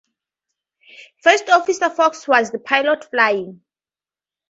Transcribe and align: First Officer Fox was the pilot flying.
First 1.21 1.47
Officer 1.51 1.91
Fox 1.91 2.27
was 2.27 2.49
the 2.49 2.57
pilot 2.57 3.07
flying. 3.11 3.61